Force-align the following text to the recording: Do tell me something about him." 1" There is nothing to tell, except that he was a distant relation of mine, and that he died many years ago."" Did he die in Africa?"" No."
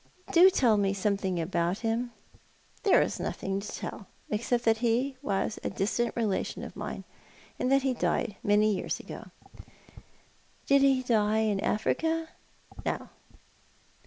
Do 0.31 0.49
tell 0.49 0.77
me 0.77 0.95
something 0.95 1.39
about 1.39 1.81
him." 1.85 2.09
1" 2.09 2.09
There 2.85 3.01
is 3.03 3.19
nothing 3.19 3.59
to 3.59 3.71
tell, 3.71 4.07
except 4.31 4.63
that 4.63 4.77
he 4.79 5.15
was 5.21 5.59
a 5.63 5.69
distant 5.69 6.15
relation 6.15 6.63
of 6.63 6.75
mine, 6.75 7.03
and 7.59 7.71
that 7.71 7.83
he 7.83 7.93
died 7.93 8.35
many 8.41 8.73
years 8.73 8.99
ago."" 8.99 9.25
Did 10.65 10.81
he 10.81 11.03
die 11.03 11.41
in 11.41 11.59
Africa?"" 11.59 12.29
No." 12.83 13.09